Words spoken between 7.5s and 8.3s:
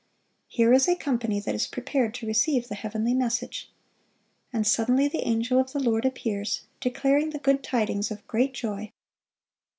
tidings of